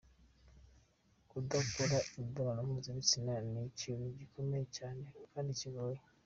[1.29, 5.99] Kudakora imibonano mpuzabitsina ni ikintu gikomeye cyane kandi kigoye.